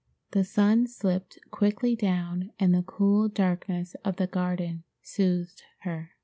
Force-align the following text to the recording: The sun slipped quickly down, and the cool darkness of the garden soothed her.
The 0.31 0.43
sun 0.43 0.87
slipped 0.87 1.37
quickly 1.51 1.95
down, 1.95 2.53
and 2.59 2.73
the 2.73 2.81
cool 2.81 3.29
darkness 3.29 3.95
of 4.03 4.15
the 4.15 4.25
garden 4.25 4.83
soothed 5.03 5.61
her. 5.81 6.13